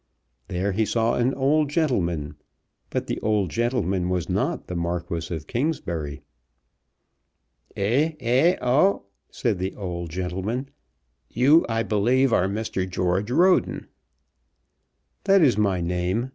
There 0.47 0.71
he 0.71 0.83
saw 0.83 1.13
an 1.13 1.31
old 1.35 1.69
gentleman; 1.69 2.33
but 2.89 3.05
the 3.05 3.19
old 3.19 3.51
gentleman 3.51 4.09
was 4.09 4.29
not 4.29 4.65
the 4.65 4.75
Marquis 4.75 5.31
of 5.31 5.45
Kingsbury. 5.45 6.23
"Ah, 7.77 8.17
eh, 8.17 8.55
oh," 8.63 9.03
said 9.29 9.59
the 9.59 9.75
old 9.75 10.09
gentleman. 10.09 10.69
"You, 11.29 11.67
I 11.69 11.83
believe, 11.83 12.33
are 12.33 12.47
Mr. 12.47 12.89
George 12.89 13.29
Roden." 13.29 13.85
"That 15.25 15.43
is 15.43 15.55
my 15.55 15.81
name. 15.81 16.29